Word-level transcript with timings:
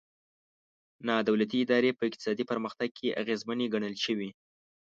نا 1.07 1.15
دولتي 1.27 1.57
ادارې 1.63 1.91
په 1.97 2.03
اقتصادي 2.09 2.43
پرمختګ 2.51 2.89
کې 2.97 3.15
اغېزمنې 3.21 3.65
ګڼل 3.73 3.95
شوي. 4.05 4.29